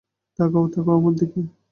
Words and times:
তাকাও, 0.39 0.65
তাকাও 0.67 0.95
আমার 0.99 1.13
দিকে। 1.13 1.39